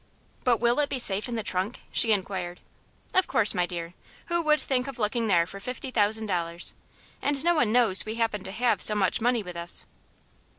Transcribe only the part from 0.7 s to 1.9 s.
it be safe in the trunk?"